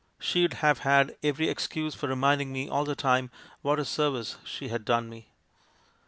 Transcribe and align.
She'd 0.19 0.55
have 0.65 0.79
had 0.79 1.15
every 1.21 1.47
excuse 1.47 1.93
for 1.93 2.07
reminding 2.07 2.51
me 2.51 2.67
all 2.67 2.85
the 2.85 2.95
time 2.95 3.29
what 3.61 3.77
a 3.77 3.85
serv 3.85 4.15
ice 4.15 4.37
she 4.43 4.69
had 4.69 4.83
done 4.83 5.07
me. 5.09 5.29